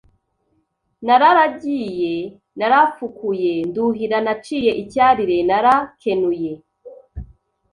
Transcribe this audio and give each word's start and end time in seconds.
Nararagiye, 1.05 2.13
narafukuye 2.57 3.53
nduhira, 3.67 4.17
naciye 4.25 4.71
icyarire 4.81 5.37
narakenuye, 5.47 6.51